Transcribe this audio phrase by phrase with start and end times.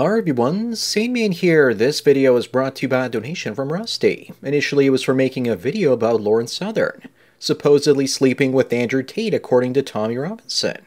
[0.00, 1.74] Hi everyone, Sandman here.
[1.74, 4.32] This video is brought to you by a donation from Rusty.
[4.42, 7.02] Initially it was for making a video about Lauren Southern,
[7.38, 10.78] supposedly sleeping with Andrew Tate according to Tommy Robinson.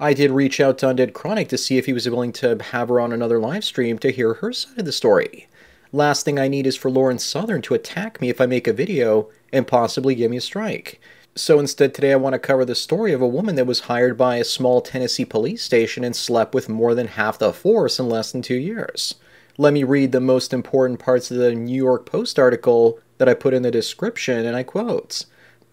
[0.00, 2.88] I did reach out to Undead Chronic to see if he was willing to have
[2.88, 5.46] her on another live stream to hear her side of the story.
[5.92, 8.72] Last thing I need is for Lauren Southern to attack me if I make a
[8.72, 11.02] video and possibly give me a strike.
[11.36, 14.16] So instead, today I want to cover the story of a woman that was hired
[14.16, 18.08] by a small Tennessee police station and slept with more than half the force in
[18.08, 19.16] less than two years.
[19.58, 23.34] Let me read the most important parts of the New York Post article that I
[23.34, 25.24] put in the description, and I quote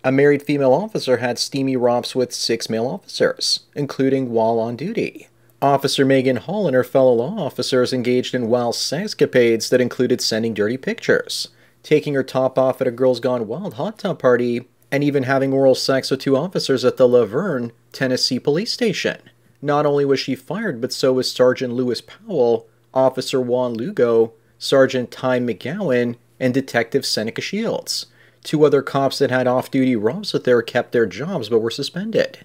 [0.04, 5.28] A married female officer had steamy romps with six male officers, including while on duty.
[5.62, 10.56] Officer Maegan Hall and her fellow law officers engaged in wild sexcapades that included sending
[10.56, 11.50] dirty pictures,
[11.84, 15.54] taking her top off at a Girls Gone Wild hot tub party, and even having
[15.54, 19.18] oral sex with two officers at the La Vergne, Tennessee police station.
[19.62, 25.12] Not only was she fired, but so was Sergeant Lewis Powell, Officer Juan Lugo, Sergeant
[25.12, 28.08] Ty McGowan, and Detective Seneca Shields.
[28.44, 31.70] Two other cops that had off duty romps with her kept their jobs but were
[31.70, 32.40] suspended.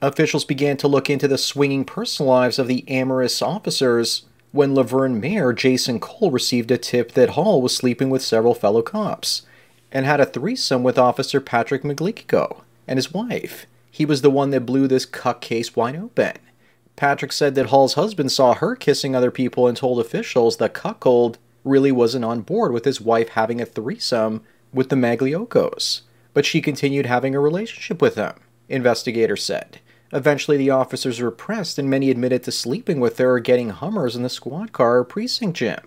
[0.00, 4.82] Officials began to look into the swinging personal lives of the amorous officers when La
[4.82, 9.42] Vergne Mayor Jason Cole received a tip that Hall was sleeping with several fellow cops
[9.92, 13.66] and had a threesome with Officer Patrick Magliocco and his wife.
[13.90, 16.38] He was the one that blew this cuck case wide open.
[16.96, 21.38] Patrick said that Hall's husband saw her kissing other people and told officials that cuckold
[21.64, 26.02] really wasn't on board with his wife having a threesome with the Mag­lioccos,
[26.34, 28.34] but she continued having a relationship with them,
[28.68, 29.78] investigators said.
[30.12, 34.14] Eventually, the officers were pressed, and many admitted to sleeping with her or getting Hummers
[34.14, 35.80] in the squad car or precinct gym.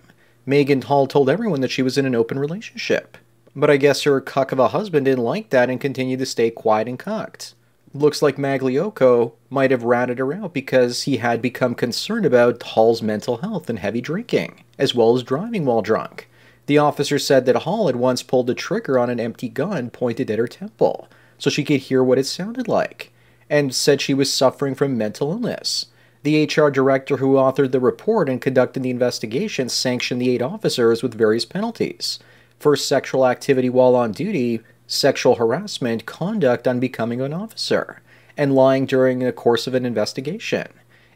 [0.44, 3.16] Maegan Hall told everyone that she was in an open relationship.
[3.58, 6.50] But I guess her cuck of a husband didn't like that and continued to stay
[6.50, 7.54] quiet and cucked.
[7.94, 13.00] Looks like Magliocco might have ratted her out because he had become concerned about Hall's
[13.00, 16.28] mental health and heavy drinking, as well as driving while drunk.
[16.66, 20.30] The officer said that Hall had once pulled the trigger on an empty gun pointed
[20.30, 23.10] at her temple, so she could hear what it sounded like,
[23.48, 25.86] and said she was suffering from mental illness.
[26.24, 31.02] The HR director who authored the report and conducted the investigation sanctioned the eight officers
[31.02, 32.18] with various penalties
[32.58, 38.00] for sexual activity while on duty, sexual harassment, conduct on becoming an officer,
[38.36, 40.68] and lying during the course of an investigation.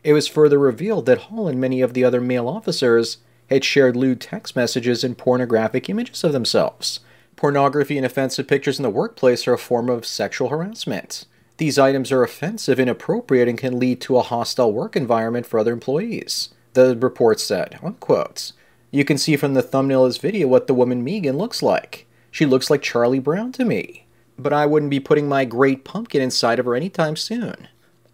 [0.03, 3.19] It was further revealed that Hall and many of the other male officers
[3.49, 7.01] had shared lewd text messages and pornographic images of themselves.
[7.37, 11.25] Pornography and offensive pictures in the workplace are a form of sexual harassment.
[11.57, 15.73] These items are offensive, inappropriate, and can lead to a hostile work environment for other
[15.73, 17.79] employees, the report said.
[17.83, 18.53] Unquote.
[18.93, 22.07] You can see from the thumbnail of this video what the woman Maegan looks like.
[22.33, 24.07] She looks like Charlie Brown to me.
[24.37, 27.69] But I wouldn't be putting my great pumpkin inside of her anytime soon.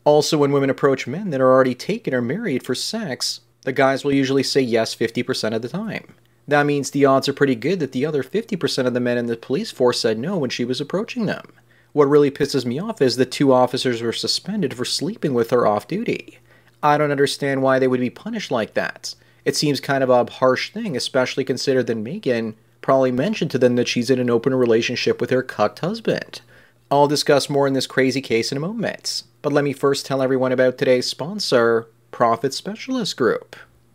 [0.04, 4.04] Also, when women approach men that are already taken or married for sex, the guys
[4.04, 6.14] will usually say yes 50% of the time.
[6.46, 9.26] That means the odds are pretty good that the other 50% of the men in
[9.26, 11.54] the police force said no when she was approaching them.
[11.92, 15.66] What really pisses me off is that two officers were suspended for sleeping with her
[15.66, 16.38] off duty.
[16.82, 19.14] I don't understand why they would be punished like that
[19.46, 23.76] it seems kind of a harsh thing, especially considered that Maegan probably mentioned to them
[23.76, 26.40] that she's in an open relationship with her cucked husband.
[26.90, 30.20] I'll discuss more in this crazy case in a moment, but let me first tell
[30.20, 33.54] everyone about today's sponsor, Profit Specialist Group.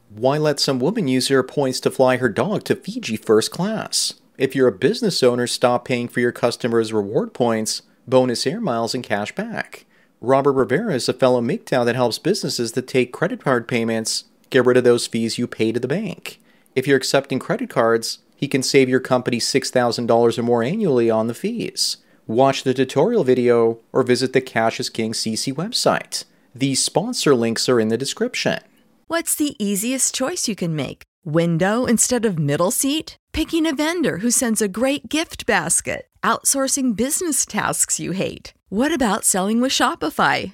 [0.10, 4.14] Why let some woman use her points to fly her dog to Fiji first class?
[4.38, 8.96] If you're a business owner, stop paying for your customers' reward points, bonus air miles,
[8.96, 9.86] and cash back.
[10.22, 14.66] Robert Rivera is a fellow MGTOW that helps businesses that take credit card payments get
[14.66, 16.40] rid of those fees you pay to the bank.
[16.76, 21.28] If you're accepting credit cards, he can save your company $6,000 or more annually on
[21.28, 21.98] the fees.
[22.28, 26.26] Watch the tutorial video or visit the Cash is King CC website.
[26.54, 28.60] The sponsor links are in the description.
[29.08, 31.04] What's the easiest choice you can make?
[31.26, 33.18] Window instead of middle seat?
[33.34, 36.08] Picking a vendor who sends a great gift basket?
[36.24, 38.54] Outsourcing business tasks you hate?
[38.70, 40.54] What about selling with Shopify?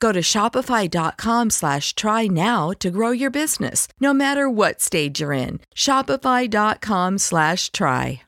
[0.00, 5.32] Go to shopify.com slash try now to grow your business, no matter what stage you're
[5.32, 5.60] in.
[5.74, 8.22] Shopify.com slash try.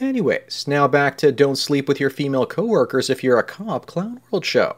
[0.00, 4.20] Anyways, now back to don't sleep with your female coworkers if you're a cop clown
[4.30, 4.76] world show.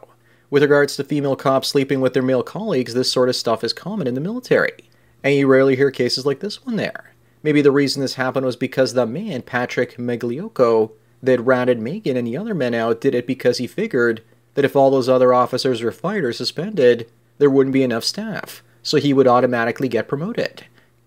[0.49, 3.73] With regards to female cops sleeping with their male colleagues, this sort of stuff is
[3.73, 4.89] common in the military,
[5.23, 7.13] and you rarely hear cases like this one there.
[7.41, 10.91] Maybe the reason this happened was because the man, Patrick Magliocco,
[11.23, 14.23] that ratted Maegan and the other men out did it because he figured
[14.57, 17.07] that if all those other officers were fired or suspended,
[17.37, 20.65] there wouldn't be enough staff, so he would automatically get promoted.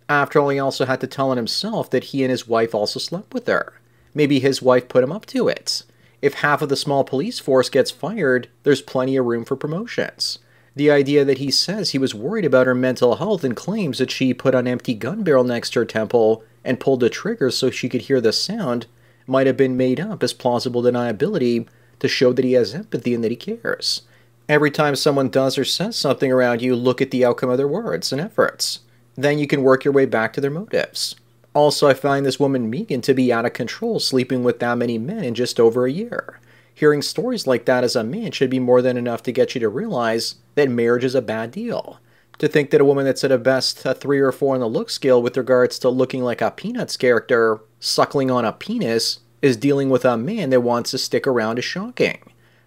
[0.08, 3.00] After all, he also had to tell on himself that he and his wife also
[3.00, 3.75] slept with her.
[4.14, 5.82] Maybe his wife put him up to it
[6.23, 10.38] if half of the small police force gets fired, there's plenty of room for promotions.
[10.76, 14.11] The idea that he says he was worried about her mental health and claims that
[14.11, 17.70] she put an empty gun barrel next to her temple and pulled the trigger so
[17.70, 18.87] she could hear the sound
[19.26, 21.67] might have been made up as plausible deniability
[22.00, 24.02] to show that he has empathy and that he cares.
[24.49, 27.69] Every time someone does or says something around you, look at the outcome of their
[27.69, 28.81] words and efforts.
[29.14, 31.14] Then you can work your way back to their motives.
[31.55, 34.99] Also, I find this woman Maegan to be out of control, sleeping with that many
[34.99, 36.38] men in just over a year.
[36.75, 39.61] Hearing stories like that as a man should be more than enough to get you
[39.61, 42.00] to realize that marriage is a bad deal.
[42.38, 44.69] To think that a woman that's at a best a three or four on the
[44.69, 49.56] look scale with regards to looking like a Peanuts character, suckling on a penis, is
[49.56, 52.19] dealing with a man that wants to stick around is shocking.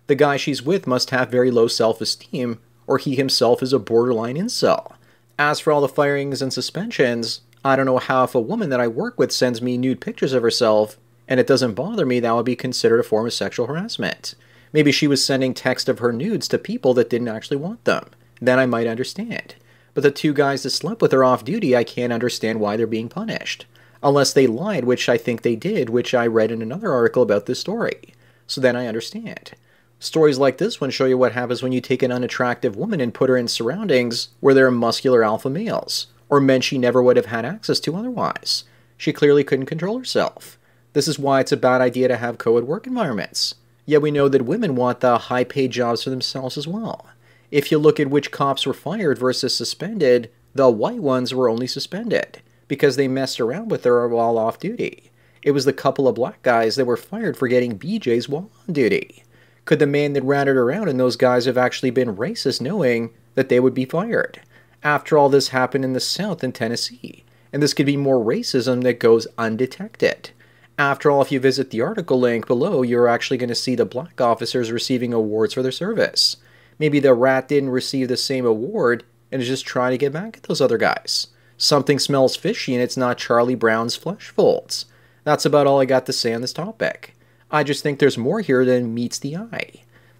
[0.08, 3.80] The guy she's with must have very low self esteem, or he himself is a
[3.80, 4.94] borderline incel.
[5.40, 8.82] As for all the firings and suspensions, I don't know how if a woman that
[8.82, 10.98] I work with sends me nude pictures of herself
[11.28, 14.36] and it doesn't bother me, that would be considered a form of sexual harassment.
[14.74, 18.10] Maybe she was sending text of her nudes to people that didn't actually want them.
[18.42, 19.56] Then I might understand.
[19.94, 22.88] But the two guys that slept with her off duty, I can't understand why they're
[22.88, 23.66] being punished.
[24.04, 27.46] Unless they lied, which I think they did, which I read in another article about
[27.46, 28.14] this story.
[28.48, 29.52] So then I understand.
[30.00, 33.14] Stories like this one show you what happens when you take an unattractive woman and
[33.14, 37.16] put her in surroundings where there are muscular alpha males or men she never would
[37.16, 38.66] have had access to otherwise.
[38.98, 40.58] She clearly couldn't control herself.
[40.92, 43.56] This is why it's a bad idea to have co ed work environments.
[43.86, 47.06] Yet we know that women want the high paid jobs for themselves as well.
[47.52, 51.68] If you look at which cops were fired versus suspended, the white ones were only
[51.68, 52.42] suspended
[52.74, 55.12] because they messed around with her while off duty.
[55.44, 58.74] It was the couple of black guys that were fired for getting BJs while on
[58.74, 59.24] duty.
[59.66, 63.48] Could the man that ratted around and those guys have actually been racist knowing that
[63.48, 64.42] they would be fired?
[64.82, 67.24] After all, this happened in the South in Tennessee,
[67.54, 70.32] and this could be more racism that goes undetected.
[70.80, 73.86] After all, if you visit the article link below, you're actually going to see the
[73.86, 76.38] black officers receiving awards for their service.
[76.80, 80.38] Maybe the rat didn't receive the same award and is just trying to get back
[80.38, 81.28] at those other guys.
[81.64, 84.86] Something smells fishy and it's not Charlie Brown's flesh folds.
[85.24, 87.16] That's about all I got to say on this topic.
[87.50, 89.72] I just think there's more here than meets the eye.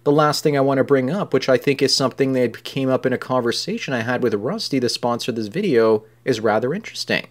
[0.04, 2.88] The last thing I want to bring up, which I think is something that came
[2.88, 6.72] up in a conversation I had with Rusty, the sponsor of this video, is rather
[6.72, 7.26] interesting.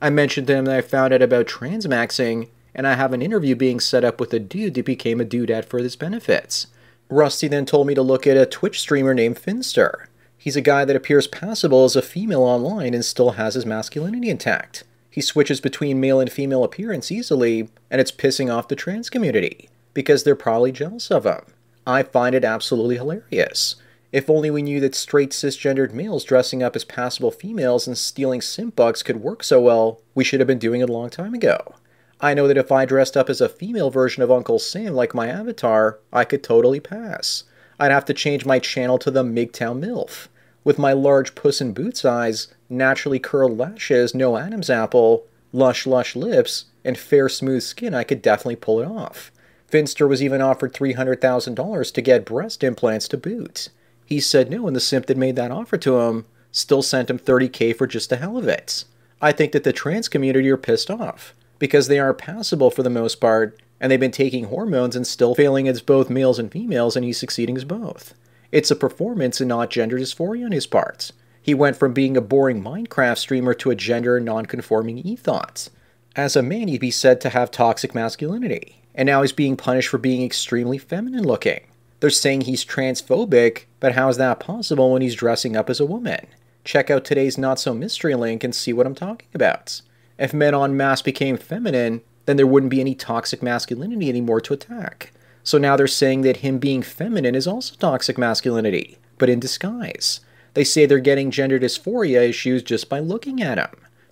[0.00, 3.56] I mentioned to him that I found out about transmaxing, and I have an interview
[3.56, 6.68] being set up with a dude that became a dudette for his benefits.
[7.08, 10.08] Rusty then told me to look at a Twitch streamer named Finster.
[10.46, 14.30] He's a guy that appears passable as a female online and still has his masculinity
[14.30, 14.84] intact.
[15.10, 19.68] He switches between male and female appearance easily, and it's pissing off the trans community
[19.92, 21.40] because they're probably jealous of him.
[21.84, 23.74] I find it absolutely hilarious.
[24.12, 28.40] If only we knew that straight cisgendered males dressing up as passable females and stealing
[28.40, 31.34] simp bucks could work so well, we should have been doing it a long time
[31.34, 31.74] ago.
[32.20, 35.12] I know that if I dressed up as a female version of Uncle Sam like
[35.12, 37.42] my avatar, I could totally pass.
[37.80, 40.28] I'd have to change my channel to the MGTOW MILF.
[40.66, 46.16] With my large puss in boots eyes, naturally curled lashes, no Adam's apple, lush lush
[46.16, 49.30] lips, and fair smooth skin, I could definitely pull it off.
[49.68, 53.68] Finster was even offered $300,000 to get breast implants to boot.
[54.06, 57.20] He said no, and the simp that made that offer to him still sent him
[57.20, 58.82] 30k for just the hell of it.
[59.22, 62.90] I think that the trans community are pissed off because they are passable for the
[62.90, 66.96] most part, and they've been taking hormones and still failing as both males and females,
[66.96, 68.14] and he's succeeding as both.
[68.52, 71.12] It's a performance and not gender dysphoria on his part.
[71.42, 75.70] He went from being a boring Minecraft streamer to a gender non-conforming ethos.
[76.14, 79.90] As a man, he'd be said to have toxic masculinity and now he's being punished
[79.90, 81.60] for being extremely feminine looking.
[82.00, 85.86] They're saying he's transphobic, but how is that possible when he's dressing up as a
[85.86, 86.26] woman?
[86.64, 89.82] Check out today's Not So Mystery link and see what I'm talking about.
[90.18, 94.54] If men en masse became feminine, then there wouldn't be any toxic masculinity anymore to
[94.54, 95.12] attack.
[95.46, 100.18] So now they're saying that him being feminine is also toxic masculinity, but in disguise.
[100.54, 103.70] They say they're getting gender dysphoria issues just by looking at him.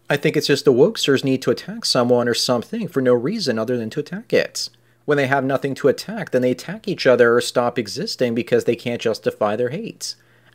[0.09, 3.59] I think it's just the wokesters need to attack someone or something for no reason
[3.59, 4.69] other than to attack it.
[5.07, 8.63] When they have nothing to attack, then they attack each other or stop existing because
[8.63, 10.15] they can't justify their hates.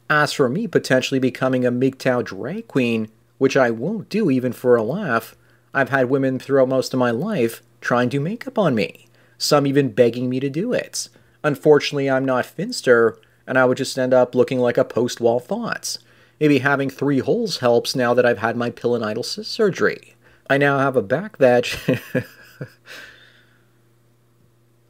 [0.09, 4.77] As for me potentially becoming a MGTOW drag queen, which I won't do even for
[4.77, 5.36] a laugh,
[5.74, 9.07] I've had women throughout most of my life try and do makeup on me,
[9.39, 11.10] some even begging me to do it.
[11.43, 13.17] Unfortunately, I'm not Finster,
[13.48, 15.98] and I would just end up looking like a post wall thoughts.
[16.39, 20.15] Maybe having three holes helps now that I've had my pilonidal surgery.
[20.50, 21.77] I now have a back thatch.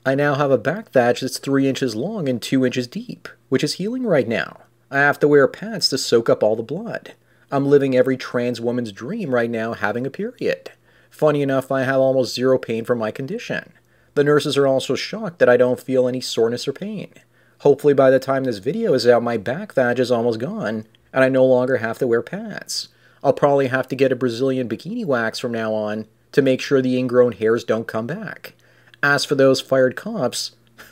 [0.06, 3.64] I now have a back thatch that's three inches long and two inches deep, which
[3.64, 4.62] is healing right now.
[4.90, 7.14] I have to wear pants to soak up all the blood.
[7.52, 10.72] I'm living every trans woman's dream right now having a period.
[11.10, 13.74] Funny enough, I have almost zero pain from my condition.
[14.20, 17.14] The nurses are also shocked that I don't feel any soreness or pain.
[17.60, 21.24] Hopefully, by the time this video is out, my back thatch is almost gone, and
[21.24, 22.90] I no longer have to wear pants.
[23.24, 26.82] I'll probably have to get a Brazilian bikini wax from now on to make sure
[26.82, 28.56] the ingrown hairs don't come back.
[29.02, 30.52] As for those fired cops,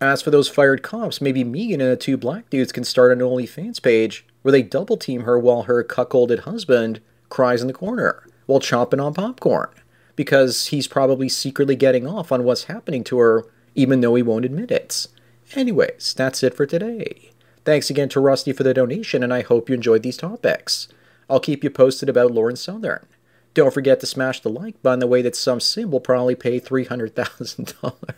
[0.00, 3.18] as for those fired cops, maybe Maegan and the two black dudes can start an
[3.18, 8.26] OnlyFans page where they double team her while her cuckolded husband cries in the corner
[8.46, 9.68] while chomping on popcorn
[10.16, 14.44] because he's probably secretly getting off on what's happening to her even though he won't
[14.44, 15.06] admit it.
[15.54, 17.30] Anyways, that's it for today.
[17.64, 20.88] Thanks again to Rusty for the donation, and I hope you enjoyed these topics.
[21.28, 23.06] I'll keep you posted about Lauren Southern.
[23.54, 26.60] Don't forget to smash the like button the way that some sim will probably pay
[26.60, 28.14] $300,000.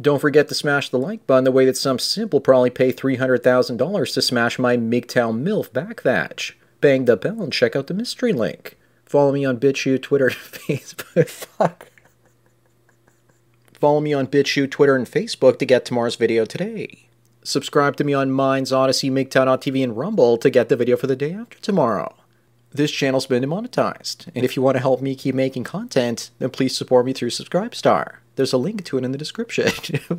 [0.00, 2.92] Don't forget to smash the like button the way that some simp will probably pay
[2.92, 6.56] $300,000 to smash my MGTOW MILF back thatch.
[6.80, 8.76] Bang the bell and check out the mystery link.
[9.04, 11.28] Follow me on BitChute, Twitter, and Facebook.
[11.28, 11.90] Fuck.
[13.72, 17.08] Follow me on BitChute, Twitter, and Facebook to get tomorrow's video today.
[17.42, 21.16] Subscribe to me on Minds, Odysee, MGTOW.tv, and Rumble to get the video for the
[21.16, 22.14] day after tomorrow.
[22.72, 26.50] This channel's been demonetized, and if you want to help me keep making content, then
[26.50, 28.16] please support me through Subscribestar.
[28.40, 29.70] There's a link to it in the description.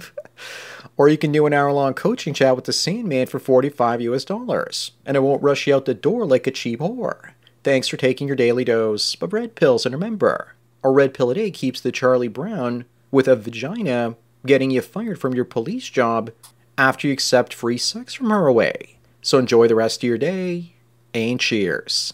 [0.95, 4.23] or you can do an hour long coaching chat with the Sandman for 45 US
[4.23, 7.31] dollars, and it won't rush you out the door like a cheap whore.
[7.63, 11.33] Thanks for taking your daily dose of red pills, and remember, a red pill a
[11.33, 16.29] day keeps the Charlie Brown with a vagina getting you fired from your police job
[16.77, 18.99] after you accept free sex from her away.
[19.23, 20.75] So enjoy the rest of your day,
[21.15, 22.13] and cheers.